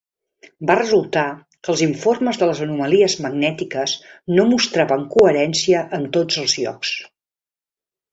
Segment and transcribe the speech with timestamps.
[0.69, 1.25] Va resultar
[1.65, 3.93] que els informes de les anomalies magnètiques
[4.39, 6.95] no mostraven coherència en tots els llocs.